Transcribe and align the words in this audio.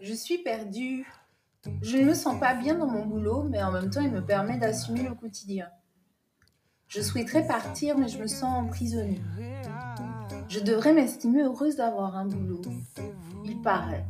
Je 0.00 0.14
suis 0.14 0.38
perdue. 0.38 1.06
Je 1.80 1.96
ne 1.96 2.04
me 2.06 2.14
sens 2.14 2.38
pas 2.40 2.54
bien 2.54 2.74
dans 2.74 2.86
mon 2.86 3.06
boulot, 3.06 3.44
mais 3.44 3.62
en 3.62 3.72
même 3.72 3.90
temps, 3.90 4.00
il 4.00 4.10
me 4.10 4.24
permet 4.24 4.58
d'assumer 4.58 5.02
le 5.04 5.14
quotidien. 5.14 5.68
Je 6.88 7.00
souhaiterais 7.00 7.46
partir, 7.46 7.96
mais 7.96 8.08
je 8.08 8.18
me 8.18 8.26
sens 8.26 8.64
emprisonnée. 8.64 9.20
Je 10.48 10.60
devrais 10.60 10.92
m'estimer 10.92 11.42
heureuse 11.42 11.76
d'avoir 11.76 12.16
un 12.16 12.26
boulot. 12.26 12.60
Il 13.44 13.62
paraît. 13.62 14.04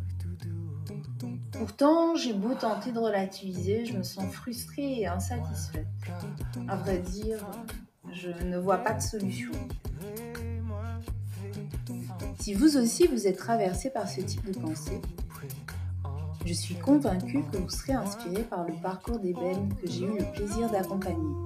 Pourtant, 1.53 2.17
j'ai 2.17 2.33
beau 2.33 2.55
tenter 2.55 2.91
de 2.91 2.99
relativiser, 2.99 3.85
je 3.85 3.96
me 3.96 4.03
sens 4.03 4.33
frustrée 4.33 5.01
et 5.01 5.07
insatisfaite. 5.07 5.87
À 6.67 6.77
vrai 6.77 6.99
dire, 6.99 7.46
je 8.12 8.30
ne 8.45 8.59
vois 8.59 8.79
pas 8.79 8.95
de 8.95 9.03
solution. 9.03 9.53
Si 12.43 12.54
vous 12.54 12.77
aussi 12.77 13.06
vous 13.06 13.29
êtes 13.29 13.36
traversé 13.36 13.88
par 13.88 14.09
ce 14.09 14.20
type 14.20 14.45
de 14.45 14.59
pensée, 14.59 15.00
je 16.45 16.52
suis 16.52 16.74
convaincue 16.74 17.45
que 17.52 17.59
vous 17.59 17.70
serez 17.70 17.92
inspiré 17.92 18.42
par 18.42 18.66
le 18.66 18.73
parcours 18.83 19.20
d'ébène 19.20 19.73
que 19.80 19.88
j'ai 19.88 20.06
eu 20.06 20.19
le 20.19 20.24
plaisir 20.33 20.69
d'accompagner. 20.69 21.36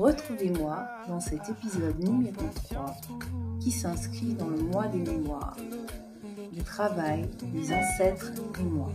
Retrouvez-moi 0.00 0.82
dans 1.08 1.20
cet 1.20 1.46
épisode 1.46 2.02
numéro 2.02 2.40
3 2.70 2.96
qui 3.60 3.70
s'inscrit 3.70 4.32
dans 4.32 4.48
le 4.48 4.62
mois 4.62 4.86
des 4.86 5.00
mémoires, 5.00 5.58
du 6.50 6.62
travail 6.62 7.28
des 7.52 7.70
ancêtres 7.70 8.32
et 8.58 8.62
moi. 8.62 8.90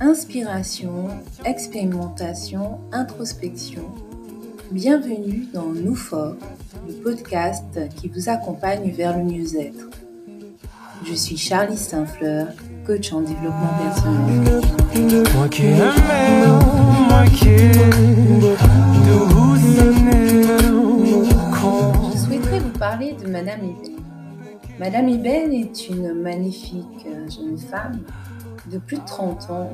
Inspiration, 0.00 1.08
expérimentation, 1.46 2.78
introspection. 2.92 3.90
Bienvenue 4.72 5.48
dans 5.52 5.66
Nous 5.66 5.98
le 6.88 6.94
podcast 7.04 7.78
qui 7.94 8.08
vous 8.08 8.30
accompagne 8.30 8.90
vers 8.90 9.18
le 9.18 9.24
mieux-être. 9.24 9.90
Je 11.04 11.12
suis 11.12 11.36
Charlie 11.36 11.76
Saint-Fleur, 11.76 12.48
coach 12.86 13.12
en 13.12 13.20
développement 13.20 13.68
personnel. 13.82 14.62
Je 22.14 22.18
souhaiterais 22.18 22.60
vous 22.60 22.78
parler 22.78 23.14
de 23.22 23.28
Madame 23.28 23.60
Eben. 23.60 23.96
Madame 24.78 25.08
Eben 25.10 25.52
est 25.52 25.88
une 25.90 26.14
magnifique 26.14 27.06
jeune 27.28 27.58
femme 27.58 28.00
de 28.72 28.78
plus 28.78 28.96
de 28.96 29.04
30 29.04 29.50
ans 29.50 29.70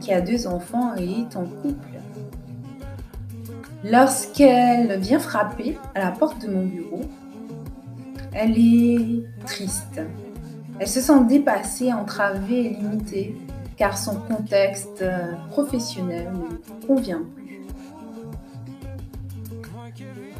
qui 0.00 0.12
a 0.12 0.20
deux 0.20 0.46
enfants 0.46 0.94
et 0.98 1.20
est 1.22 1.34
en 1.34 1.46
couple. 1.46 1.94
Lorsqu'elle 3.84 4.98
vient 4.98 5.18
frapper 5.18 5.78
à 5.94 6.00
la 6.00 6.10
porte 6.10 6.46
de 6.46 6.50
mon 6.50 6.64
bureau, 6.64 7.02
elle 8.32 8.58
est 8.58 9.24
triste. 9.46 10.00
Elle 10.78 10.88
se 10.88 11.00
sent 11.00 11.24
dépassée, 11.28 11.92
entravée 11.92 12.66
et 12.66 12.70
limitée 12.70 13.36
car 13.76 13.98
son 13.98 14.16
contexte 14.16 15.04
professionnel 15.50 16.32
ne 16.32 16.86
convient 16.86 17.24
plus. 17.34 17.60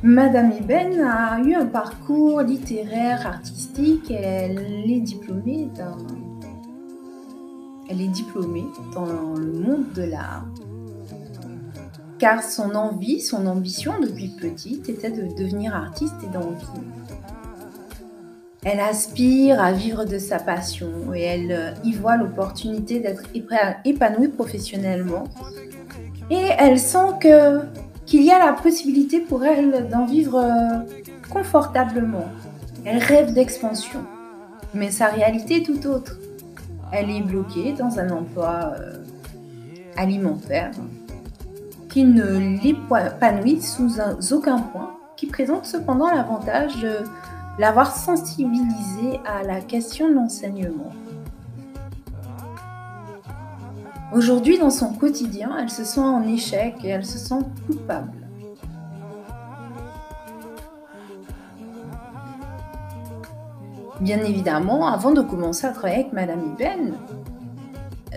Madame 0.03 0.53
Eben 0.53 1.01
a 1.01 1.41
eu 1.41 1.55
un 1.55 1.67
parcours 1.67 2.43
littéraire, 2.43 3.27
artistique 3.27 4.11
elle 4.11 4.91
est 4.91 5.01
diplômée 5.01 5.69
d'un 5.75 5.97
elle 7.91 8.01
est 8.01 8.09
diplômée 8.09 8.65
dans 8.95 9.35
le 9.35 9.53
monde 9.53 9.93
de 9.95 10.05
l'art, 10.05 10.47
car 12.19 12.43
son 12.43 12.75
envie, 12.75 13.21
son 13.21 13.47
ambition 13.47 13.95
depuis 14.01 14.29
petite 14.29 14.89
était 14.89 15.11
de 15.11 15.23
devenir 15.37 15.75
artiste 15.75 16.15
et 16.23 16.33
d'en 16.33 16.51
vivre. 16.51 16.75
Elle 18.65 18.81
aspire 18.81 19.61
à 19.61 19.73
vivre 19.73 20.05
de 20.05 20.19
sa 20.19 20.39
passion 20.39 21.13
et 21.15 21.23
elle 21.23 21.53
euh, 21.53 21.71
y 21.85 21.93
voit 21.93 22.17
l'opportunité 22.17 22.99
d'être 22.99 23.25
épanouie 23.85 24.29
professionnellement. 24.29 25.25
Et 26.31 26.49
elle 26.59 26.79
sent 26.79 27.19
qu'il 27.21 28.23
y 28.23 28.31
a 28.31 28.39
la 28.39 28.55
possibilité 28.55 29.21
pour 29.21 29.45
elle 29.45 29.89
d'en 29.91 30.07
vivre 30.07 30.39
euh, 30.39 30.79
confortablement. 31.31 32.29
Elle 32.87 32.99
rêve 32.99 33.35
d'expansion, 33.35 34.01
mais 34.73 34.91
sa 34.91 35.09
réalité 35.09 35.57
est 35.59 35.63
tout 35.63 35.87
autre 35.87 36.19
elle 36.95 37.11
est 37.11 37.21
bloquée 37.21 37.73
dans 37.73 37.99
un 37.99 38.11
emploi 38.11 38.75
euh, 38.79 38.99
alimentaire 39.97 40.71
qui 41.95 42.03
ne 42.03 42.59
l'épanouit 42.61 43.63
sous 43.63 44.01
aucun 44.33 44.59
point, 44.59 44.97
qui 45.17 45.29
présente 45.29 45.65
cependant 45.65 46.11
l'avantage 46.11 46.81
de 46.81 47.05
l'avoir 47.57 47.95
sensibilisée 47.95 49.21
à 49.25 49.45
la 49.45 49.61
question 49.61 50.09
de 50.09 50.15
l'enseignement. 50.15 50.93
Aujourd'hui, 54.13 54.59
dans 54.59 54.71
son 54.71 54.93
quotidien, 54.95 55.53
elle 55.57 55.71
se 55.71 55.85
sent 55.85 56.01
en 56.01 56.25
échec 56.25 56.75
et 56.83 56.89
elle 56.89 57.07
se 57.07 57.17
sent 57.17 57.39
coupable. 57.69 58.27
Bien 64.01 64.19
évidemment, 64.19 64.89
avant 64.89 65.13
de 65.13 65.23
commencer 65.23 65.69
à 65.69 65.71
travailler 65.71 66.01
avec 66.01 66.13
Madame 66.13 66.41
Iben, 66.59 66.95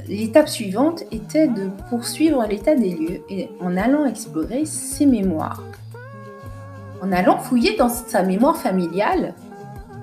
l'étape 0.07 0.47
suivante 0.50 1.03
était 1.12 1.47
de 1.47 1.69
poursuivre 1.90 2.45
l'état 2.45 2.75
des 2.75 2.91
lieux 2.91 3.22
et 3.29 3.50
en 3.59 3.75
allant 3.78 4.06
explorer 4.06 4.66
ses 4.66 5.06
mémoires. 5.06 5.63
En 7.01 7.12
allant 7.12 7.38
fouiller 7.38 7.75
dans 7.78 7.90
sa 7.90 8.23
mémoire 8.23 8.57
familiale, 8.57 9.34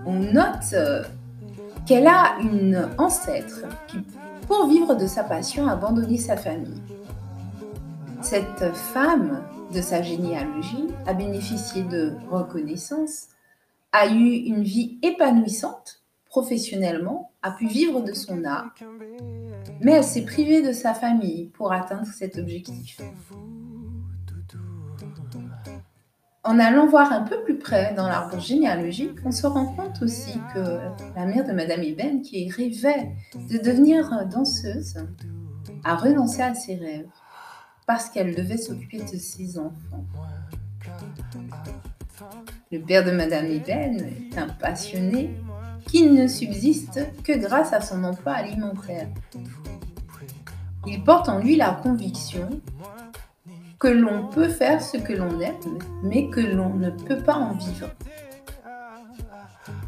on 0.06 0.14
note 0.14 0.72
euh, 0.74 1.02
qu'elle 1.86 2.06
a 2.06 2.36
une 2.40 2.88
ancêtre 2.98 3.62
qui, 3.88 3.98
pour 4.46 4.66
vivre 4.68 4.94
de 4.94 5.06
sa 5.06 5.24
passion, 5.24 5.66
a 5.66 5.72
abandonné 5.72 6.18
sa 6.18 6.36
famille. 6.36 6.80
Cette 8.20 8.74
femme, 8.74 9.42
de 9.72 9.80
sa 9.80 10.02
généalogie, 10.02 10.86
a 11.06 11.14
bénéficié 11.14 11.82
de 11.82 12.12
reconnaissance 12.30 13.28
a 13.92 14.08
eu 14.08 14.28
une 14.28 14.64
vie 14.64 14.98
épanouissante 15.02 16.03
professionnellement, 16.34 17.30
a 17.42 17.52
pu 17.52 17.68
vivre 17.68 18.00
de 18.00 18.12
son 18.12 18.44
art, 18.44 18.74
mais 19.80 19.92
elle 19.92 20.02
s'est 20.02 20.24
privée 20.24 20.62
de 20.62 20.72
sa 20.72 20.92
famille 20.92 21.44
pour 21.50 21.72
atteindre 21.72 22.08
cet 22.12 22.38
objectif. 22.38 23.00
En 26.42 26.58
allant 26.58 26.88
voir 26.88 27.12
un 27.12 27.22
peu 27.22 27.44
plus 27.44 27.56
près 27.56 27.94
dans 27.94 28.08
l'arbre 28.08 28.40
généalogique, 28.40 29.16
on 29.24 29.30
se 29.30 29.46
rend 29.46 29.66
compte 29.76 30.02
aussi 30.02 30.36
que 30.52 30.80
la 31.14 31.24
mère 31.24 31.46
de 31.46 31.52
Madame 31.52 31.84
Eben, 31.84 32.20
qui 32.20 32.50
rêvait 32.50 33.12
de 33.48 33.58
devenir 33.58 34.26
danseuse, 34.26 34.96
a 35.84 35.94
renoncé 35.94 36.42
à 36.42 36.52
ses 36.56 36.74
rêves 36.74 37.06
parce 37.86 38.10
qu'elle 38.10 38.34
devait 38.34 38.56
s'occuper 38.56 38.98
de 38.98 39.18
ses 39.18 39.56
enfants. 39.56 40.04
Le 42.72 42.80
père 42.80 43.04
de 43.04 43.12
Madame 43.12 43.46
Eben 43.46 44.00
est 44.00 44.36
un 44.36 44.48
passionné 44.48 45.30
qui 45.86 46.06
ne 46.06 46.26
subsiste 46.26 47.00
que 47.22 47.32
grâce 47.38 47.72
à 47.72 47.80
son 47.80 48.04
emploi 48.04 48.32
alimentaire. 48.32 49.08
Il 50.86 51.02
porte 51.02 51.28
en 51.28 51.38
lui 51.38 51.56
la 51.56 51.70
conviction 51.70 52.48
que 53.78 53.88
l'on 53.88 54.28
peut 54.28 54.48
faire 54.48 54.82
ce 54.82 54.96
que 54.96 55.12
l'on 55.12 55.40
aime, 55.40 55.78
mais 56.02 56.28
que 56.28 56.40
l'on 56.40 56.74
ne 56.74 56.90
peut 56.90 57.18
pas 57.18 57.36
en 57.36 57.52
vivre. 57.52 57.88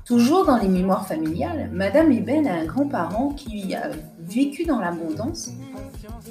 Toujours 0.05 0.47
dans 0.47 0.57
les 0.57 0.69
mémoires 0.69 1.07
familiales, 1.09 1.69
Madame 1.73 2.13
Eben 2.13 2.47
a 2.47 2.55
un 2.55 2.65
grand-parent 2.65 3.31
qui 3.31 3.75
a 3.75 3.91
vécu 4.21 4.65
dans 4.65 4.79
l'abondance, 4.79 5.51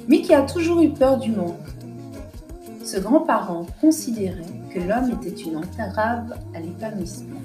mais 0.08 0.22
qui 0.22 0.32
a 0.32 0.42
toujours 0.42 0.80
eu 0.80 0.90
peur 0.90 1.18
du 1.18 1.30
manque. 1.30 1.56
Ce 2.82 2.98
grand-parent 2.98 3.66
considérait 3.80 4.42
que 4.72 4.80
l'homme 4.80 5.10
était 5.20 5.42
une 5.42 5.56
entrave 5.56 6.38
à 6.54 6.60
l'épanouissement. 6.60 7.35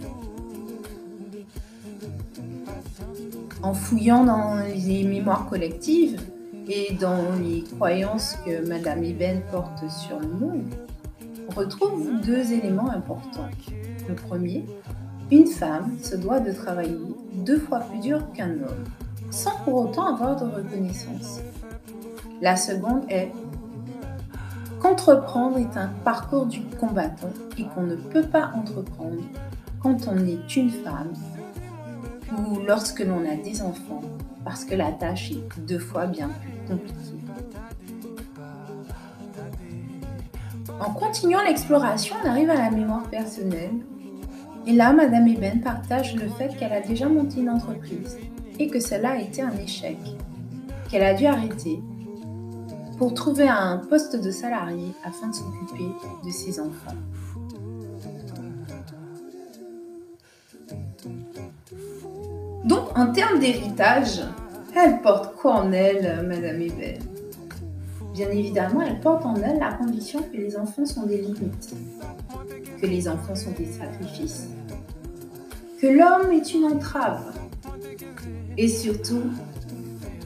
En 3.64 3.74
fouillant 3.74 4.24
dans 4.24 4.56
les 4.74 5.04
mémoires 5.04 5.48
collectives 5.48 6.20
et 6.68 6.94
dans 6.94 7.34
les 7.42 7.64
croyances 7.64 8.38
que 8.46 8.68
Madame 8.68 9.04
Eben 9.04 9.42
porte 9.52 9.88
sur 9.90 10.20
le 10.20 10.28
monde, 10.28 10.64
on 11.48 11.54
retrouve 11.54 12.22
deux 12.26 12.52
éléments 12.52 12.90
importants. 12.90 13.50
Le 14.08 14.16
premier, 14.16 14.66
une 15.30 15.46
femme 15.46 15.98
se 16.02 16.16
doit 16.16 16.40
de 16.40 16.52
travailler 16.52 16.98
deux 17.34 17.60
fois 17.60 17.80
plus 17.80 18.00
dur 18.00 18.20
qu'un 18.34 18.52
homme, 18.52 18.84
sans 19.30 19.56
pour 19.64 19.76
autant 19.76 20.16
avoir 20.16 20.36
de 20.38 20.46
reconnaissance. 20.56 21.40
La 22.42 22.56
seconde 22.56 23.04
est 23.10 23.32
Qu'entreprendre 24.82 25.60
est 25.60 25.78
un 25.78 25.90
parcours 26.04 26.48
du 26.48 26.62
combattant 26.80 27.30
et 27.56 27.66
qu'on 27.66 27.84
ne 27.84 27.96
peut 27.96 28.24
pas 28.24 28.52
entreprendre 28.56 29.22
quand 29.80 30.08
on 30.08 30.18
est 30.26 30.56
une 30.56 30.72
femme 30.72 31.14
ou 32.38 32.60
lorsque 32.66 33.00
l'on 33.02 33.26
a 33.30 33.36
des 33.36 33.62
enfants, 33.62 34.02
parce 34.44 34.66
que 34.66 34.76
la 34.76 34.92
tâche 34.92 35.32
est 35.32 35.60
deux 35.62 35.80
fois 35.80 36.06
bien 36.06 36.30
plus 36.30 36.76
compliquée. 36.76 37.22
En 40.80 40.94
continuant 40.94 41.44
l'exploration, 41.44 42.16
on 42.24 42.28
arrive 42.28 42.50
à 42.50 42.56
la 42.56 42.72
mémoire 42.72 43.04
personnelle 43.04 43.72
Et 44.66 44.74
là, 44.74 44.94
Madame 44.94 45.28
Eben 45.28 45.62
partage 45.62 46.16
le 46.16 46.28
fait 46.30 46.56
qu'elle 46.58 46.74
a 46.74 46.82
déjà 46.82 47.08
monté 47.08 47.42
une 47.42 47.50
entreprise 47.50 48.18
et 48.58 48.68
que 48.68 48.80
cela 48.80 49.12
a 49.12 49.18
été 49.18 49.42
un 49.42 49.56
échec, 49.58 49.98
qu'elle 50.90 51.04
a 51.04 51.14
dû 51.14 51.26
arrêter 51.26 51.82
pour 52.98 53.14
trouver 53.14 53.48
un 53.48 53.78
poste 53.78 54.16
de 54.16 54.32
salarié 54.32 54.92
afin 55.04 55.30
de 55.30 55.34
s'occuper 55.34 55.86
de 56.24 56.30
ses 56.30 56.60
enfants. 56.60 56.96
Donc, 62.66 62.98
en 62.98 63.12
termes 63.12 63.40
d'héritage, 63.40 64.22
elle 64.76 65.02
porte 65.02 65.36
quoi 65.36 65.56
en 65.56 65.72
elle, 65.72 66.26
Madame 66.28 66.62
Eben 66.62 67.00
Bien 68.14 68.30
évidemment, 68.30 68.82
elle 68.82 69.00
porte 69.00 69.26
en 69.26 69.36
elle 69.36 69.58
la 69.60 69.74
conviction 69.74 70.22
que 70.22 70.38
les 70.38 70.58
enfants 70.58 70.86
sont 70.86 71.06
des 71.06 71.22
limites, 71.22 71.74
que 72.82 72.86
les 72.86 73.08
enfants 73.08 73.36
sont 73.36 73.52
des 73.58 73.66
sacrifices, 73.66 74.48
que 75.82 75.88
l'homme 75.88 76.32
est 76.32 76.54
une 76.54 76.66
entrave, 76.66 77.34
et 78.58 78.68
surtout 78.68 79.24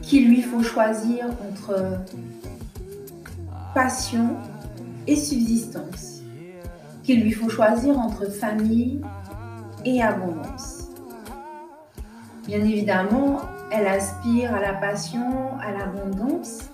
qu'il 0.02 0.28
lui 0.28 0.42
faut 0.42 0.62
choisir 0.62 1.26
entre 1.48 2.00
passion 3.74 4.36
et 5.06 5.16
subsistance, 5.16 6.22
qu'il 7.04 7.22
lui 7.22 7.32
faut 7.32 7.48
choisir 7.48 7.98
entre 7.98 8.30
famille 8.30 9.00
et 9.84 10.02
abondance. 10.02 10.45
Bien 12.46 12.60
évidemment, 12.60 13.40
elle 13.72 13.88
aspire 13.88 14.54
à 14.54 14.60
la 14.60 14.74
passion, 14.74 15.58
à 15.60 15.72
l'abondance, 15.72 16.70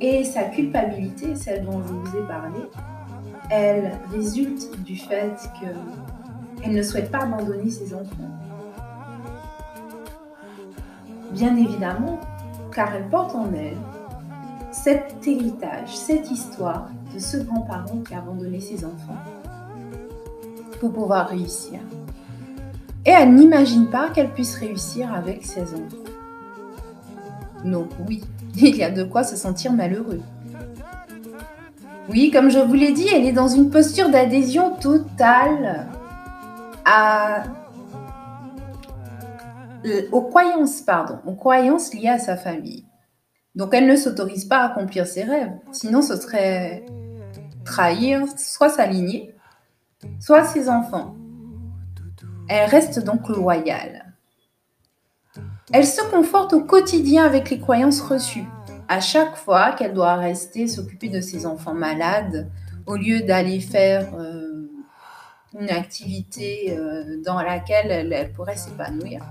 et 0.00 0.24
sa 0.24 0.44
culpabilité, 0.44 1.34
celle 1.34 1.64
dont 1.64 1.82
je 1.82 1.92
vous 1.92 2.16
ai 2.16 2.26
parlé, 2.28 2.60
elle 3.50 3.92
résulte 4.12 4.80
du 4.84 4.96
fait 4.96 5.34
qu'elle 5.60 6.72
ne 6.72 6.82
souhaite 6.82 7.10
pas 7.10 7.22
abandonner 7.22 7.70
ses 7.70 7.92
enfants. 7.92 8.30
Bien 11.32 11.56
évidemment, 11.56 12.20
car 12.72 12.94
elle 12.94 13.08
porte 13.08 13.34
en 13.34 13.52
elle 13.52 13.76
cet 14.70 15.26
héritage, 15.26 15.96
cette 15.96 16.30
histoire 16.30 16.88
de 17.12 17.18
ce 17.18 17.38
grand-parent 17.38 17.98
qui 18.06 18.14
a 18.14 18.18
abandonné 18.18 18.60
ses 18.60 18.84
enfants 18.84 19.18
pour 20.78 20.92
pouvoir 20.92 21.28
réussir. 21.28 21.80
Et 23.06 23.10
elle 23.10 23.34
n'imagine 23.34 23.88
pas 23.88 24.10
qu'elle 24.10 24.32
puisse 24.32 24.56
réussir 24.56 25.14
avec 25.14 25.44
ses 25.44 25.62
enfants. 25.62 26.10
Donc 27.64 27.88
oui, 28.06 28.22
il 28.56 28.76
y 28.76 28.82
a 28.82 28.90
de 28.90 29.04
quoi 29.04 29.22
se 29.22 29.36
sentir 29.36 29.72
malheureux. 29.72 30.20
Oui, 32.08 32.30
comme 32.30 32.50
je 32.50 32.58
vous 32.58 32.74
l'ai 32.74 32.92
dit, 32.92 33.08
elle 33.08 33.24
est 33.24 33.32
dans 33.32 33.48
une 33.48 33.70
posture 33.70 34.10
d'adhésion 34.10 34.74
totale 34.76 35.86
à 36.84 37.44
aux 40.10 40.22
croyances, 40.22 40.82
aux 41.26 41.34
croyances 41.34 41.94
liées 41.94 42.08
à 42.08 42.18
sa 42.18 42.36
famille. 42.36 42.84
Donc 43.54 43.72
elle 43.72 43.86
ne 43.86 43.94
s'autorise 43.94 44.44
pas 44.44 44.58
à 44.58 44.66
accomplir 44.66 45.06
ses 45.06 45.22
rêves, 45.22 45.52
sinon 45.70 46.02
ce 46.02 46.16
serait 46.16 46.84
trahir 47.64 48.24
soit 48.36 48.68
sa 48.68 48.86
lignée, 48.86 49.32
soit 50.20 50.44
ses 50.44 50.68
enfants. 50.68 51.14
Elle 52.48 52.70
reste 52.70 53.00
donc 53.04 53.28
loyale. 53.28 54.14
Elle 55.72 55.86
se 55.86 56.02
conforte 56.10 56.52
au 56.52 56.60
quotidien 56.64 57.24
avec 57.24 57.50
les 57.50 57.58
croyances 57.58 58.00
reçues. 58.00 58.44
À 58.88 59.00
chaque 59.00 59.36
fois 59.36 59.72
qu'elle 59.72 59.94
doit 59.94 60.14
rester 60.14 60.68
s'occuper 60.68 61.08
de 61.08 61.20
ses 61.20 61.44
enfants 61.44 61.74
malades, 61.74 62.48
au 62.86 62.94
lieu 62.94 63.22
d'aller 63.22 63.60
faire 63.60 64.14
euh, 64.14 64.70
une 65.58 65.70
activité 65.70 66.76
euh, 66.78 67.20
dans 67.24 67.42
laquelle 67.42 67.90
elle, 68.12 68.32
pourrait 68.32 68.56
s'épanouir, 68.56 69.24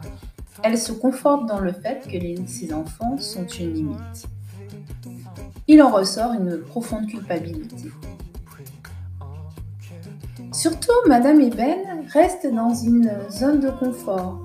elle 0.61 0.77
se 0.77 0.91
conforte 0.91 1.45
dans 1.45 1.59
le 1.59 1.71
fait 1.71 2.05
que 2.05 2.47
ses 2.47 2.73
enfants 2.73 3.17
sont 3.17 3.47
une 3.47 3.73
limite. 3.73 4.27
Il 5.67 5.81
en 5.81 5.89
ressort 5.89 6.33
une 6.33 6.59
profonde 6.59 7.07
culpabilité. 7.07 7.89
Surtout, 10.65 11.07
Madame 11.07 11.41
Eben 11.41 12.07
reste 12.11 12.47
dans 12.47 12.73
une 12.73 13.11
zone 13.29 13.59
de 13.59 13.69
confort 13.69 14.39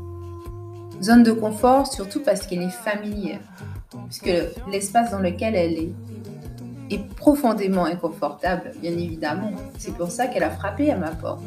Zone 1.00 1.22
de 1.22 1.32
confort, 1.32 1.86
surtout 1.86 2.20
parce 2.20 2.46
qu'elle 2.46 2.60
est 2.60 2.68
familière, 2.68 3.40
puisque 4.04 4.30
l'espace 4.70 5.12
dans 5.12 5.20
lequel 5.20 5.54
elle 5.54 5.78
est 5.78 5.92
est 6.90 7.02
profondément 7.14 7.86
inconfortable, 7.86 8.72
bien 8.82 8.92
évidemment. 8.92 9.52
C'est 9.78 9.94
pour 9.94 10.10
ça 10.10 10.26
qu'elle 10.26 10.42
a 10.42 10.50
frappé 10.50 10.90
à 10.90 10.98
ma 10.98 11.10
porte. 11.12 11.40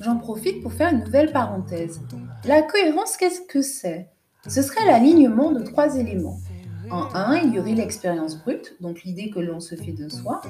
J'en 0.00 0.18
profite 0.18 0.62
pour 0.62 0.72
faire 0.72 0.92
une 0.92 1.00
nouvelle 1.00 1.32
parenthèse. 1.32 2.00
La 2.44 2.62
cohérence, 2.62 3.16
qu'est-ce 3.16 3.40
que 3.40 3.60
c'est? 3.60 4.08
Ce 4.48 4.60
serait 4.60 4.84
l'alignement 4.86 5.52
de 5.52 5.62
trois 5.62 5.96
éléments. 5.96 6.38
En 6.90 7.08
un, 7.14 7.36
il 7.36 7.54
y 7.54 7.60
aurait 7.60 7.74
l'expérience 7.74 8.38
brute, 8.38 8.74
donc 8.80 9.02
l'idée 9.04 9.30
que 9.30 9.38
l'on 9.38 9.60
se 9.60 9.76
fait 9.76 9.92
de 9.92 10.08
soi. 10.08 10.40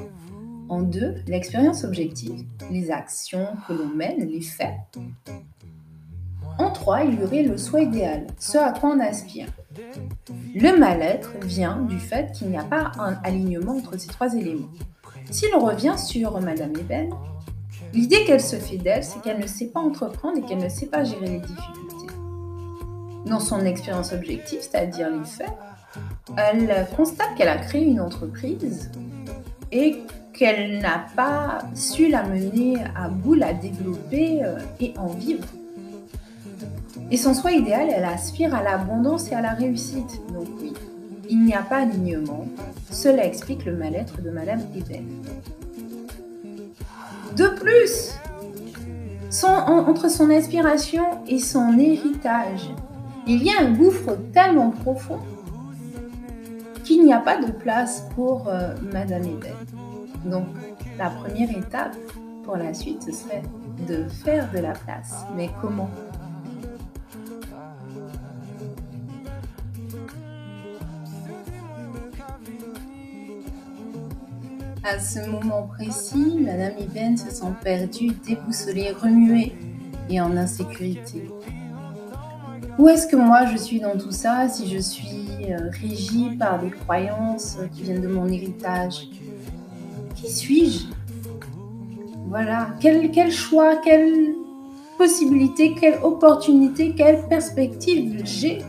En 0.68 0.80
deux, 0.80 1.16
l'expérience 1.26 1.84
objective, 1.84 2.44
les 2.70 2.90
actions 2.90 3.48
que 3.68 3.74
l'on 3.74 3.88
mène, 3.88 4.26
les 4.26 4.40
faits. 4.40 4.74
En 6.58 6.70
trois, 6.70 7.04
il 7.04 7.20
y 7.20 7.22
aurait 7.22 7.42
le 7.42 7.58
soi 7.58 7.82
idéal, 7.82 8.26
ce 8.38 8.58
à 8.58 8.72
quoi 8.72 8.90
on 8.90 9.00
aspire. 9.00 9.48
Le 10.54 10.78
mal-être 10.78 11.32
vient 11.44 11.82
du 11.82 11.98
fait 11.98 12.32
qu'il 12.32 12.48
n'y 12.48 12.56
a 12.56 12.64
pas 12.64 12.92
un 12.98 13.18
alignement 13.22 13.76
entre 13.76 13.98
ces 13.98 14.08
trois 14.08 14.34
éléments. 14.34 14.70
Si 15.30 15.46
l'on 15.52 15.60
revient 15.60 15.96
sur 15.98 16.40
Madame 16.40 16.72
Eben, 16.76 17.10
l'idée 17.92 18.24
qu'elle 18.24 18.40
se 18.40 18.56
fait 18.56 18.78
d'elle, 18.78 19.04
c'est 19.04 19.20
qu'elle 19.20 19.40
ne 19.40 19.46
sait 19.46 19.68
pas 19.68 19.80
entreprendre 19.80 20.38
et 20.38 20.42
qu'elle 20.42 20.62
ne 20.62 20.68
sait 20.68 20.86
pas 20.86 21.04
gérer 21.04 21.26
les 21.26 21.40
difficultés. 21.40 21.91
Dans 23.26 23.40
son 23.40 23.64
expérience 23.64 24.12
objective, 24.12 24.58
c'est-à-dire 24.60 25.08
les 25.10 25.24
faits, 25.24 25.52
elle 26.36 26.86
constate 26.96 27.34
qu'elle 27.36 27.48
a 27.48 27.58
créé 27.58 27.84
une 27.84 28.00
entreprise 28.00 28.90
et 29.70 30.02
qu'elle 30.32 30.80
n'a 30.80 31.06
pas 31.14 31.58
su 31.74 32.08
la 32.08 32.22
mener 32.24 32.76
à 32.96 33.08
bout, 33.08 33.34
la 33.34 33.52
développer 33.52 34.42
euh, 34.42 34.58
et 34.80 34.94
en 34.98 35.08
vivre. 35.08 35.46
Et 37.10 37.16
son 37.16 37.34
soi 37.34 37.52
idéal, 37.52 37.88
elle 37.94 38.04
aspire 38.04 38.54
à 38.54 38.62
l'abondance 38.62 39.30
et 39.30 39.34
à 39.34 39.42
la 39.42 39.52
réussite. 39.52 40.20
Donc 40.32 40.48
oui, 40.60 40.72
il 41.28 41.44
n'y 41.44 41.54
a 41.54 41.62
pas 41.62 41.84
d'alignement. 41.84 42.46
Cela 42.90 43.26
explique 43.26 43.64
le 43.64 43.76
mal-être 43.76 44.22
de 44.22 44.30
Madame 44.30 44.60
Eben. 44.74 45.22
De 47.36 47.48
plus, 47.48 48.12
entre 49.44 50.10
son 50.10 50.30
inspiration 50.30 51.04
et 51.26 51.38
son 51.38 51.78
héritage, 51.78 52.70
il 53.26 53.42
y 53.42 53.50
a 53.50 53.60
un 53.60 53.72
gouffre 53.72 54.16
tellement 54.32 54.70
profond 54.70 55.18
qu'il 56.84 57.04
n'y 57.04 57.12
a 57.12 57.20
pas 57.20 57.40
de 57.40 57.50
place 57.50 58.06
pour 58.14 58.48
euh, 58.48 58.74
Madame 58.92 59.22
Eben. 59.22 59.54
Donc, 60.24 60.46
la 60.98 61.10
première 61.10 61.50
étape 61.50 61.96
pour 62.44 62.56
la 62.56 62.74
suite, 62.74 63.02
ce 63.02 63.12
serait 63.12 63.42
de 63.88 64.08
faire 64.08 64.50
de 64.52 64.58
la 64.58 64.72
place. 64.72 65.24
Mais 65.36 65.50
comment? 65.60 65.90
À 74.84 74.98
ce 74.98 75.30
moment 75.30 75.68
précis, 75.68 76.38
Madame 76.40 76.72
Iben 76.76 77.16
se 77.16 77.30
sent 77.30 77.52
perdue, 77.62 78.10
déboussolée, 78.26 78.90
remuée 78.90 79.54
et 80.10 80.20
en 80.20 80.36
insécurité. 80.36 81.30
Où 82.78 82.88
est-ce 82.88 83.06
que 83.06 83.16
moi 83.16 83.44
je 83.46 83.56
suis 83.56 83.80
dans 83.80 83.96
tout 83.96 84.10
ça 84.10 84.48
si 84.48 84.66
je 84.66 84.78
suis 84.78 85.28
euh, 85.50 85.70
régie 85.80 86.36
par 86.38 86.58
des 86.60 86.70
croyances 86.70 87.58
qui 87.74 87.82
viennent 87.82 88.00
de 88.00 88.08
mon 88.08 88.26
héritage? 88.26 89.08
Qui 90.14 90.30
suis-je? 90.30 90.86
Voilà, 92.28 92.68
quel, 92.80 93.10
quel 93.10 93.30
choix, 93.30 93.76
quelle 93.76 94.34
possibilité, 94.96 95.74
quelle 95.78 95.98
opportunité, 96.02 96.94
quelle 96.94 97.26
perspective 97.28 98.22
j'ai? 98.24 98.62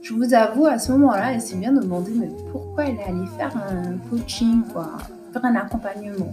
Je 0.00 0.14
vous 0.14 0.32
avoue, 0.32 0.66
à 0.66 0.78
ce 0.78 0.92
moment-là, 0.92 1.32
elle 1.32 1.40
s'est 1.40 1.56
bien 1.56 1.72
demandé 1.72 2.12
mais 2.14 2.30
pourquoi 2.52 2.84
elle 2.84 2.94
est 2.94 3.04
allée 3.04 3.26
faire 3.36 3.54
un 3.56 3.98
coaching, 4.08 4.62
quoi, 4.72 4.92
faire 5.32 5.44
un 5.44 5.56
accompagnement. 5.56 6.32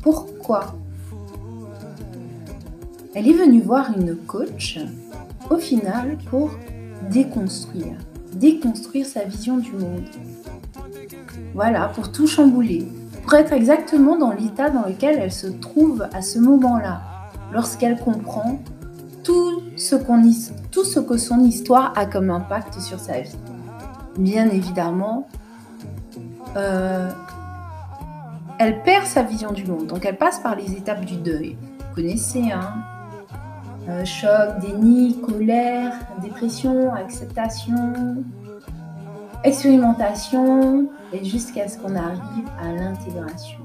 Pourquoi? 0.00 0.74
Elle 3.14 3.28
est 3.28 3.34
venue 3.34 3.60
voir 3.60 3.90
une 3.94 4.16
coach, 4.16 4.78
final, 5.58 6.18
pour 6.30 6.50
déconstruire, 7.10 7.96
déconstruire 8.34 9.06
sa 9.06 9.24
vision 9.24 9.58
du 9.58 9.72
monde. 9.72 10.04
Voilà, 11.54 11.88
pour 11.88 12.12
tout 12.12 12.26
chambouler, 12.26 12.86
pour 13.22 13.34
être 13.34 13.52
exactement 13.52 14.16
dans 14.16 14.32
l'état 14.32 14.70
dans 14.70 14.86
lequel 14.86 15.18
elle 15.18 15.32
se 15.32 15.46
trouve 15.46 16.06
à 16.12 16.22
ce 16.22 16.38
moment-là, 16.38 17.02
lorsqu'elle 17.52 17.98
comprend 17.98 18.60
tout 19.22 19.62
ce, 19.76 19.96
tout 20.70 20.84
ce 20.84 21.00
que 21.00 21.16
son 21.16 21.40
histoire 21.40 21.92
a 21.96 22.06
comme 22.06 22.30
impact 22.30 22.80
sur 22.80 22.98
sa 22.98 23.20
vie. 23.20 23.36
Bien 24.18 24.48
évidemment, 24.48 25.28
euh, 26.56 27.10
elle 28.58 28.82
perd 28.82 29.06
sa 29.06 29.22
vision 29.22 29.52
du 29.52 29.64
monde. 29.64 29.86
Donc 29.86 30.04
elle 30.04 30.18
passe 30.18 30.40
par 30.40 30.56
les 30.56 30.72
étapes 30.72 31.04
du 31.04 31.16
deuil. 31.16 31.56
Connaissez, 31.94 32.50
hein 32.52 32.72
euh, 33.88 34.04
Choc, 34.04 34.60
déni, 34.60 35.20
colère, 35.20 35.92
dépression, 36.20 36.92
acceptation, 36.94 38.22
expérimentation, 39.44 40.88
et 41.12 41.24
jusqu'à 41.24 41.68
ce 41.68 41.78
qu'on 41.78 41.94
arrive 41.94 42.48
à 42.60 42.72
l'intégration. 42.72 43.58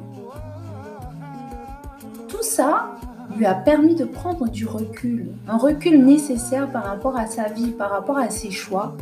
Tout 2.28 2.44
ça 2.44 2.90
lui 3.36 3.46
a 3.46 3.54
permis 3.54 3.96
de 3.96 4.06
prendre 4.06 4.50
du 4.50 4.66
recul, 4.66 5.28
un 5.48 5.58
recul 5.58 6.04
nécessaire 6.04 6.70
par 6.70 6.86
rapport 6.86 7.18
à 7.18 7.28
sa 7.28 7.50
vie, 7.50 7.72
par 7.72 7.92
rapport 7.92 8.18
à 8.18 8.30
ses 8.30 8.52
choix, 8.52 8.96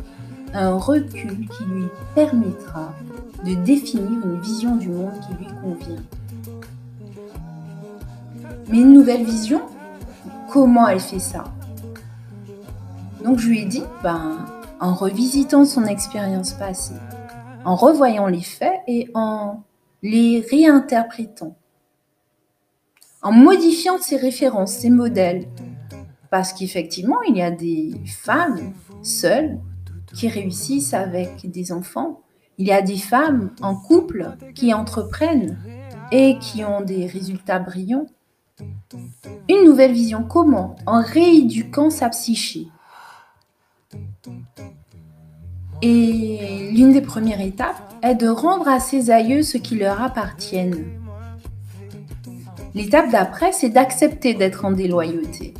un 0.52 0.74
recul 0.74 1.48
qui 1.48 1.64
lui 1.64 1.84
permettra 2.14 2.92
de 3.44 3.54
définir 3.54 4.24
une 4.24 4.40
vision 4.40 4.76
du 4.76 4.88
monde 4.88 5.12
qui 5.26 5.44
lui 5.44 5.50
convient. 5.62 6.02
Mais 8.68 8.80
une 8.80 8.92
nouvelle 8.92 9.24
vision, 9.24 9.62
comment 10.50 10.88
elle 10.88 11.00
fait 11.00 11.18
ça 11.18 11.44
Donc 13.22 13.38
je 13.38 13.48
lui 13.48 13.60
ai 13.60 13.64
dit, 13.64 13.82
ben, 14.02 14.44
en 14.80 14.94
revisitant 14.94 15.64
son 15.64 15.84
expérience 15.84 16.52
passée, 16.52 16.94
en 17.64 17.74
revoyant 17.74 18.26
les 18.26 18.42
faits 18.42 18.80
et 18.86 19.10
en 19.14 19.62
les 20.02 20.44
réinterprétant, 20.50 21.56
en 23.22 23.32
modifiant 23.32 23.98
ses 23.98 24.16
références, 24.16 24.72
ses 24.72 24.90
modèles. 24.90 25.48
Parce 26.30 26.52
qu'effectivement, 26.52 27.22
il 27.28 27.36
y 27.36 27.42
a 27.42 27.50
des 27.50 27.94
femmes 28.06 28.72
seules 29.02 29.58
qui 30.14 30.28
réussissent 30.28 30.94
avec 30.94 31.50
des 31.50 31.72
enfants. 31.72 32.20
Il 32.58 32.66
y 32.66 32.72
a 32.72 32.82
des 32.82 32.96
femmes 32.96 33.50
en 33.62 33.76
couple 33.76 34.36
qui 34.54 34.72
entreprennent 34.72 35.58
et 36.12 36.38
qui 36.38 36.64
ont 36.64 36.80
des 36.80 37.06
résultats 37.06 37.58
brillants. 37.58 38.06
Une 39.48 39.64
nouvelle 39.64 39.92
vision, 39.92 40.24
comment 40.24 40.76
En 40.86 41.02
rééduquant 41.02 41.90
sa 41.90 42.08
psyché. 42.08 42.68
Et 45.82 46.70
l'une 46.72 46.92
des 46.92 47.02
premières 47.02 47.40
étapes 47.40 47.94
est 48.02 48.14
de 48.14 48.28
rendre 48.28 48.66
à 48.68 48.80
ses 48.80 49.10
aïeux 49.10 49.42
ce 49.42 49.58
qui 49.58 49.76
leur 49.76 50.02
appartiennent. 50.02 50.84
L'étape 52.74 53.10
d'après, 53.10 53.52
c'est 53.52 53.68
d'accepter 53.70 54.34
d'être 54.34 54.64
en 54.64 54.72
déloyauté. 54.72 55.54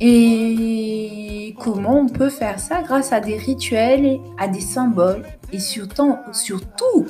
Et 0.00 1.54
comment 1.58 2.00
on 2.00 2.08
peut 2.08 2.30
faire 2.30 2.58
ça 2.58 2.82
Grâce 2.82 3.12
à 3.12 3.20
des 3.20 3.36
rituels, 3.36 4.18
à 4.38 4.48
des 4.48 4.60
symboles 4.60 5.24
et 5.52 5.60
surtout, 5.60 6.16
surtout 6.32 7.06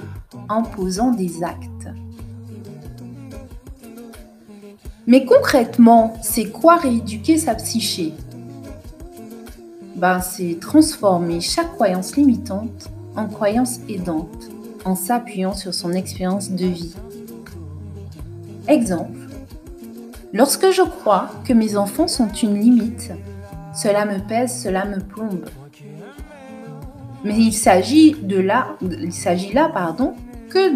en 0.49 0.63
posant 0.63 1.13
des 1.13 1.45
actes? 1.45 1.89
Mais 5.11 5.25
concrètement, 5.25 6.15
c'est 6.23 6.51
quoi 6.51 6.77
rééduquer 6.77 7.37
sa 7.37 7.57
psyché? 7.57 8.13
Ben, 9.97 10.21
C'est 10.21 10.59
transformer 10.61 11.41
chaque 11.41 11.73
croyance 11.73 12.15
limitante 12.15 12.91
en 13.17 13.27
croyance 13.27 13.81
aidante 13.89 14.49
en 14.85 14.95
s'appuyant 14.95 15.53
sur 15.53 15.75
son 15.75 15.95
expérience 15.95 16.53
de 16.53 16.65
vie. 16.65 16.95
Exemple, 18.69 19.19
Lorsque 20.33 20.71
je 20.71 20.83
crois 20.83 21.29
que 21.45 21.53
mes 21.53 21.77
enfants 21.77 22.07
sont 22.07 22.29
une 22.29 22.61
limite, 22.61 23.11
cela 23.75 24.07
me 24.07 24.25
pèse, 24.29 24.63
cela 24.63 24.85
me 24.85 25.01
plombe. 25.01 25.47
Mais 27.25 27.37
il 27.37 27.53
s'agit 27.53 28.15
là, 28.29 28.77
s'agit 29.11 29.53
là, 29.55 29.71
pardon, 29.75 30.15
que 30.51 30.71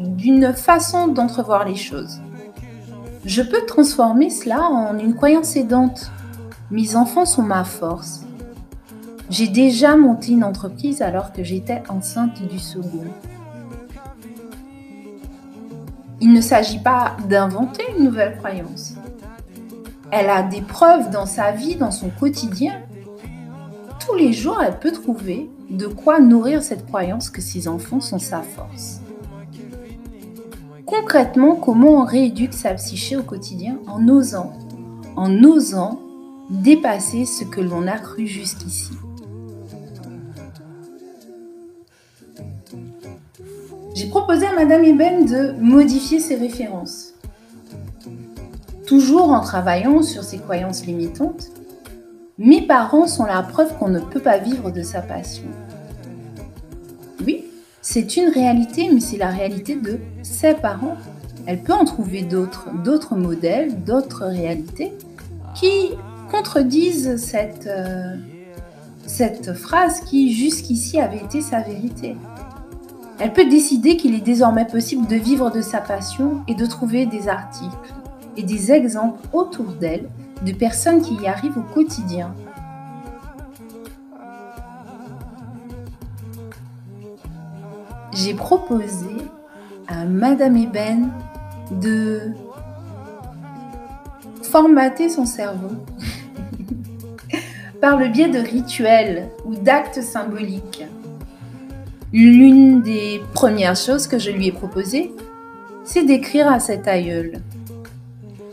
d'une 0.00 0.52
façon 0.52 1.06
d'entrevoir 1.06 1.64
les 1.64 1.76
choses. 1.76 2.20
Je 3.24 3.40
peux 3.40 3.64
transformer 3.66 4.30
cela 4.30 4.62
en 4.62 4.98
une 4.98 5.14
croyance 5.14 5.54
aidante. 5.54 6.10
Mes 6.72 6.96
enfants 6.96 7.24
sont 7.24 7.42
ma 7.42 7.62
force. 7.62 8.24
J'ai 9.30 9.46
déjà 9.46 9.96
monté 9.96 10.32
une 10.32 10.42
entreprise 10.42 11.02
alors 11.02 11.32
que 11.32 11.44
j'étais 11.44 11.84
enceinte 11.88 12.42
du 12.42 12.58
second. 12.58 13.04
Il 16.20 16.32
ne 16.32 16.40
s'agit 16.40 16.80
pas 16.80 17.16
d'inventer 17.28 17.84
une 17.96 18.06
nouvelle 18.06 18.36
croyance. 18.38 18.94
Elle 20.10 20.28
a 20.28 20.42
des 20.42 20.60
preuves 20.60 21.10
dans 21.10 21.26
sa 21.26 21.52
vie, 21.52 21.76
dans 21.76 21.92
son 21.92 22.10
quotidien. 22.10 22.80
Tous 24.04 24.16
les 24.16 24.32
jours, 24.32 24.60
elle 24.60 24.80
peut 24.80 24.92
trouver 24.92 25.48
de 25.70 25.86
quoi 25.86 26.18
nourrir 26.18 26.62
cette 26.62 26.86
croyance 26.86 27.30
que 27.30 27.40
ses 27.40 27.68
enfants 27.68 28.00
sont 28.00 28.18
sa 28.18 28.42
force. 28.42 29.00
Concrètement, 30.92 31.56
comment 31.56 32.02
on 32.02 32.04
rééduque 32.04 32.52
sa 32.52 32.74
psyché 32.74 33.16
au 33.16 33.22
quotidien 33.22 33.78
en 33.86 34.06
osant, 34.08 34.52
en 35.16 35.42
osant 35.42 35.98
dépasser 36.50 37.24
ce 37.24 37.44
que 37.44 37.62
l'on 37.62 37.86
a 37.86 37.96
cru 37.96 38.26
jusqu'ici? 38.26 38.92
J'ai 43.94 44.08
proposé 44.10 44.46
à 44.46 44.54
Madame 44.54 44.84
Eben 44.84 45.24
de 45.24 45.52
modifier 45.58 46.20
ses 46.20 46.36
références. 46.36 47.14
Toujours 48.86 49.30
en 49.30 49.40
travaillant 49.40 50.02
sur 50.02 50.22
ses 50.22 50.38
croyances 50.38 50.84
limitantes, 50.84 51.46
mes 52.36 52.66
parents 52.66 53.06
sont 53.06 53.24
la 53.24 53.42
preuve 53.42 53.78
qu'on 53.78 53.88
ne 53.88 54.00
peut 54.00 54.20
pas 54.20 54.36
vivre 54.36 54.70
de 54.70 54.82
sa 54.82 55.00
passion. 55.00 55.44
C'est 57.84 58.16
une 58.16 58.28
réalité, 58.28 58.88
mais 58.94 59.00
c'est 59.00 59.16
la 59.18 59.30
réalité 59.30 59.74
de 59.74 59.98
ses 60.22 60.54
parents. 60.54 60.96
Elle 61.46 61.60
peut 61.60 61.72
en 61.72 61.84
trouver 61.84 62.22
d'autres, 62.22 62.68
d'autres 62.84 63.16
modèles, 63.16 63.82
d'autres 63.82 64.24
réalités 64.24 64.92
qui 65.56 65.90
contredisent 66.30 67.16
cette, 67.16 67.66
euh, 67.66 68.14
cette 69.04 69.52
phrase 69.54 70.00
qui 70.02 70.32
jusqu'ici 70.32 71.00
avait 71.00 71.18
été 71.18 71.40
sa 71.40 71.60
vérité. 71.60 72.14
Elle 73.18 73.32
peut 73.32 73.48
décider 73.48 73.96
qu'il 73.96 74.14
est 74.14 74.20
désormais 74.20 74.64
possible 74.64 75.08
de 75.08 75.16
vivre 75.16 75.50
de 75.50 75.60
sa 75.60 75.78
passion 75.78 76.42
et 76.46 76.54
de 76.54 76.66
trouver 76.66 77.06
des 77.06 77.26
articles 77.28 77.92
et 78.36 78.44
des 78.44 78.70
exemples 78.70 79.20
autour 79.32 79.66
d'elle 79.72 80.08
de 80.46 80.52
personnes 80.52 81.02
qui 81.02 81.14
y 81.16 81.26
arrivent 81.26 81.58
au 81.58 81.74
quotidien. 81.74 82.32
J'ai 88.12 88.34
proposé 88.34 89.16
à 89.88 90.04
Madame 90.04 90.56
Eben 90.56 91.08
de 91.70 92.32
formater 94.42 95.08
son 95.08 95.24
cerveau 95.24 95.70
par 97.80 97.96
le 97.96 98.08
biais 98.08 98.28
de 98.28 98.38
rituels 98.38 99.28
ou 99.46 99.54
d'actes 99.54 100.02
symboliques 100.02 100.84
L'une 102.12 102.82
des 102.82 103.22
premières 103.32 103.76
choses 103.76 104.06
que 104.06 104.18
je 104.18 104.30
lui 104.30 104.48
ai 104.48 104.52
proposées, 104.52 105.14
c'est 105.82 106.04
d'écrire 106.04 106.52
à 106.52 106.60
cet 106.60 106.86
aïeul. 106.86 107.40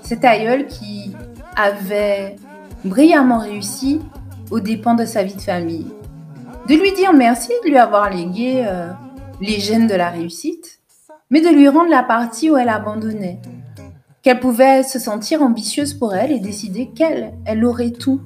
Cet 0.01 0.23
aïeul 0.23 0.65
qui 0.65 1.11
avait 1.57 2.37
brillamment 2.85 3.39
réussi 3.39 3.99
aux 4.49 4.61
dépens 4.61 4.95
de 4.95 5.03
sa 5.03 5.23
vie 5.23 5.35
de 5.35 5.41
famille. 5.41 5.87
De 6.69 6.75
lui 6.75 6.93
dire 6.93 7.11
merci 7.11 7.51
de 7.65 7.69
lui 7.69 7.77
avoir 7.77 8.09
légué 8.09 8.63
euh, 8.65 8.87
les 9.39 9.59
gènes 9.59 9.87
de 9.87 9.95
la 9.95 10.09
réussite, 10.09 10.79
mais 11.29 11.41
de 11.41 11.49
lui 11.49 11.67
rendre 11.67 11.89
la 11.89 12.03
partie 12.03 12.49
où 12.49 12.57
elle 12.57 12.69
abandonnait. 12.69 13.39
Qu'elle 14.21 14.39
pouvait 14.39 14.83
se 14.83 14.99
sentir 14.99 15.41
ambitieuse 15.41 15.93
pour 15.93 16.13
elle 16.13 16.31
et 16.31 16.39
décider 16.39 16.89
qu'elle, 16.89 17.33
elle 17.45 17.63
aurait 17.63 17.91
tout 17.91 18.21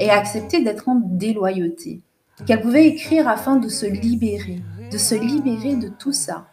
et 0.00 0.10
accepter 0.10 0.62
d'être 0.62 0.88
en 0.88 1.00
déloyauté. 1.02 2.00
Qu'elle 2.46 2.60
pouvait 2.60 2.86
écrire 2.86 3.28
afin 3.28 3.56
de 3.56 3.68
se 3.68 3.86
libérer 3.86 4.62
de 4.90 4.98
se 4.98 5.14
libérer 5.14 5.76
de 5.76 5.88
tout 5.88 6.12
ça. 6.12 6.46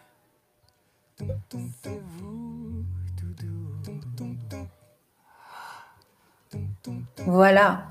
Voilà. 7.25 7.85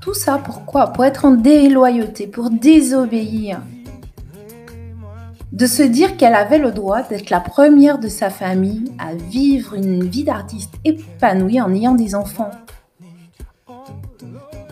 Tout 0.00 0.14
ça 0.14 0.38
pourquoi? 0.38 0.92
Pour 0.92 1.04
être 1.04 1.24
en 1.24 1.32
déloyauté, 1.32 2.26
pour 2.26 2.50
désobéir. 2.50 3.60
De 5.52 5.66
se 5.66 5.82
dire 5.82 6.16
qu'elle 6.16 6.34
avait 6.34 6.58
le 6.58 6.72
droit 6.72 7.02
d'être 7.02 7.30
la 7.30 7.40
première 7.40 7.98
de 7.98 8.08
sa 8.08 8.30
famille 8.30 8.92
à 8.98 9.14
vivre 9.14 9.74
une 9.74 10.04
vie 10.04 10.24
d'artiste 10.24 10.74
épanouie 10.84 11.60
en 11.60 11.72
ayant 11.74 11.94
des 11.94 12.14
enfants. 12.14 12.50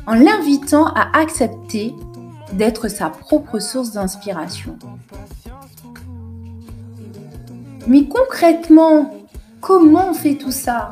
En 0.06 0.14
l'invitant 0.14 0.86
à 0.86 1.18
accepter 1.18 1.94
d'être 2.52 2.88
sa 2.88 3.08
propre 3.08 3.58
source 3.58 3.92
d'inspiration. 3.92 4.78
Mais 7.86 8.06
concrètement, 8.06 9.14
comment 9.60 10.10
on 10.10 10.14
fait 10.14 10.36
tout 10.36 10.52
ça? 10.52 10.90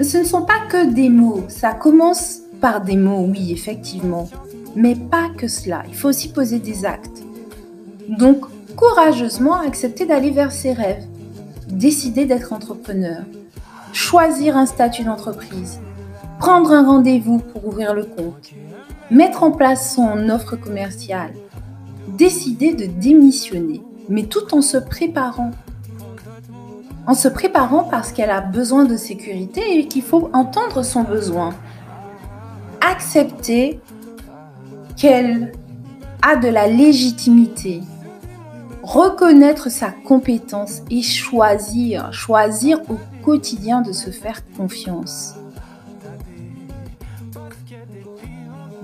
Ce 0.00 0.18
ne 0.18 0.24
sont 0.24 0.42
pas 0.42 0.60
que 0.68 0.92
des 0.92 1.08
mots, 1.08 1.44
ça 1.48 1.72
commence 1.72 2.40
par 2.60 2.82
des 2.82 2.96
mots, 2.96 3.26
oui, 3.28 3.52
effectivement. 3.52 4.28
Mais 4.76 4.94
pas 4.94 5.28
que 5.36 5.48
cela, 5.48 5.82
il 5.88 5.94
faut 5.94 6.08
aussi 6.08 6.28
poser 6.32 6.58
des 6.58 6.84
actes. 6.84 7.22
Donc, 8.08 8.44
courageusement 8.78 9.56
accepter 9.60 10.06
d'aller 10.06 10.30
vers 10.30 10.52
ses 10.52 10.72
rêves, 10.72 11.04
décider 11.66 12.26
d'être 12.26 12.52
entrepreneur, 12.52 13.22
choisir 13.92 14.56
un 14.56 14.66
statut 14.66 15.02
d'entreprise, 15.02 15.80
prendre 16.38 16.70
un 16.70 16.86
rendez-vous 16.86 17.38
pour 17.38 17.66
ouvrir 17.66 17.92
le 17.92 18.04
compte, 18.04 18.50
mettre 19.10 19.42
en 19.42 19.50
place 19.50 19.96
son 19.96 20.28
offre 20.28 20.54
commerciale, 20.54 21.32
décider 22.06 22.72
de 22.72 22.86
démissionner, 22.86 23.82
mais 24.08 24.22
tout 24.22 24.54
en 24.54 24.62
se 24.62 24.76
préparant. 24.76 25.50
En 27.08 27.14
se 27.14 27.26
préparant 27.26 27.82
parce 27.82 28.12
qu'elle 28.12 28.30
a 28.30 28.40
besoin 28.40 28.84
de 28.84 28.96
sécurité 28.96 29.76
et 29.76 29.88
qu'il 29.88 30.02
faut 30.02 30.30
entendre 30.32 30.84
son 30.84 31.02
besoin. 31.02 31.52
Accepter 32.80 33.80
qu'elle 34.96 35.52
a 36.22 36.36
de 36.36 36.48
la 36.48 36.68
légitimité, 36.68 37.82
reconnaître 38.88 39.70
sa 39.70 39.90
compétence 39.90 40.80
et 40.90 41.02
choisir, 41.02 42.10
choisir 42.10 42.80
au 42.90 42.96
quotidien 43.22 43.82
de 43.82 43.92
se 43.92 44.08
faire 44.08 44.40
confiance. 44.56 45.34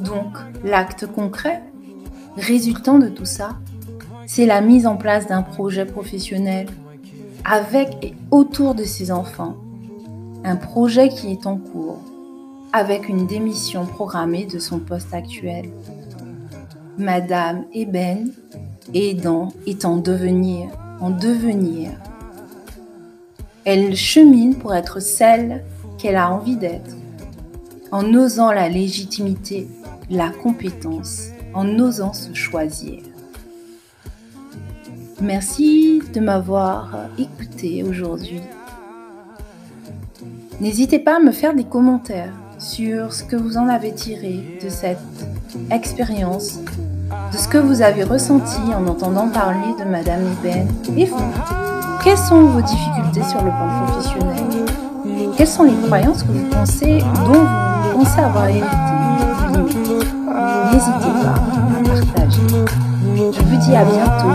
Donc, 0.00 0.36
l'acte 0.62 1.06
concret 1.06 1.62
résultant 2.36 2.98
de 2.98 3.08
tout 3.08 3.24
ça, 3.24 3.56
c'est 4.26 4.44
la 4.44 4.60
mise 4.60 4.86
en 4.86 4.96
place 4.96 5.26
d'un 5.26 5.40
projet 5.40 5.86
professionnel 5.86 6.66
avec 7.42 7.96
et 8.02 8.14
autour 8.30 8.74
de 8.74 8.84
ses 8.84 9.10
enfants. 9.10 9.56
Un 10.44 10.56
projet 10.56 11.08
qui 11.08 11.32
est 11.32 11.46
en 11.46 11.56
cours, 11.56 12.02
avec 12.74 13.08
une 13.08 13.26
démission 13.26 13.86
programmée 13.86 14.44
de 14.44 14.58
son 14.58 14.80
poste 14.80 15.14
actuel. 15.14 15.70
Madame 16.98 17.64
Eben 17.72 18.32
aidant 18.92 19.52
est 19.66 19.84
en 19.84 19.96
devenir, 19.96 20.68
en 21.00 21.10
devenir. 21.10 21.90
Elle 23.64 23.96
chemine 23.96 24.56
pour 24.56 24.74
être 24.74 25.00
celle 25.00 25.64
qu'elle 25.98 26.16
a 26.16 26.30
envie 26.30 26.56
d'être, 26.56 26.96
en 27.90 28.12
osant 28.12 28.52
la 28.52 28.68
légitimité, 28.68 29.68
la 30.10 30.28
compétence, 30.28 31.28
en 31.54 31.78
osant 31.78 32.12
se 32.12 32.34
choisir. 32.34 32.98
Merci 35.22 36.02
de 36.12 36.20
m'avoir 36.20 37.08
écouté 37.16 37.82
aujourd'hui. 37.82 38.40
N'hésitez 40.60 40.98
pas 40.98 41.16
à 41.16 41.20
me 41.20 41.32
faire 41.32 41.54
des 41.54 41.64
commentaires 41.64 42.34
sur 42.58 43.12
ce 43.12 43.24
que 43.24 43.36
vous 43.36 43.56
en 43.56 43.68
avez 43.68 43.94
tiré 43.94 44.58
de 44.62 44.68
cette 44.68 44.98
expérience 45.70 46.58
de 47.32 47.36
ce 47.36 47.48
que 47.48 47.58
vous 47.58 47.82
avez 47.82 48.04
ressenti 48.04 48.60
en 48.74 48.86
entendant 48.86 49.28
parler 49.28 49.74
de 49.78 49.84
Madame 49.84 50.20
Eben 50.44 50.68
et 50.96 51.06
vous. 51.06 51.16
Quelles 52.02 52.18
sont 52.18 52.42
vos 52.42 52.60
difficultés 52.60 53.22
sur 53.22 53.42
le 53.42 53.50
plan 53.50 53.68
professionnel? 53.86 54.44
Quelles 55.36 55.48
sont 55.48 55.64
les 55.64 55.74
croyances 55.86 56.22
que 56.22 56.28
vous 56.28 56.48
pensez, 56.50 56.98
dont 57.26 57.32
vous 57.32 57.98
pensez 57.98 58.20
avoir 58.20 58.48
hérité? 58.48 58.66
N'hésitez 60.72 61.12
pas 61.22 61.34
à 61.34 62.14
partager. 62.14 62.42
Je 63.16 63.40
vous 63.42 63.56
dis 63.56 63.76
à 63.76 63.84
bientôt. 63.84 64.28